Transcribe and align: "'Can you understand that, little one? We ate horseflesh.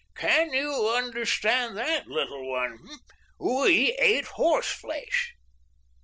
"'Can 0.15 0.51
you 0.51 0.89
understand 0.97 1.77
that, 1.77 2.07
little 2.07 2.49
one? 2.49 2.79
We 3.39 3.91
ate 3.99 4.25
horseflesh. 4.25 5.35